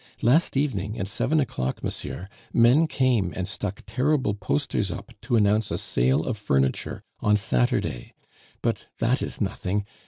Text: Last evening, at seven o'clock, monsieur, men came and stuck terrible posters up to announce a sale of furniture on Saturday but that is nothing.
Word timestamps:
Last 0.23 0.57
evening, 0.57 0.97
at 0.97 1.07
seven 1.07 1.39
o'clock, 1.39 1.83
monsieur, 1.83 2.27
men 2.51 2.87
came 2.87 3.31
and 3.35 3.47
stuck 3.47 3.83
terrible 3.85 4.33
posters 4.33 4.89
up 4.91 5.11
to 5.21 5.35
announce 5.35 5.69
a 5.69 5.77
sale 5.77 6.25
of 6.25 6.39
furniture 6.39 7.03
on 7.19 7.37
Saturday 7.37 8.15
but 8.63 8.87
that 8.97 9.21
is 9.21 9.39
nothing. 9.39 9.85